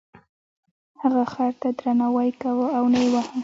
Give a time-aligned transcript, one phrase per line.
[1.01, 3.37] هغه خر ته درناوی کاوه او نه یې واهه.